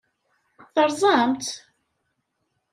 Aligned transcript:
Terẓam-tt? 0.73 1.53